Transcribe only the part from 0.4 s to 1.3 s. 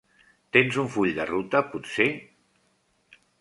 Tens un full de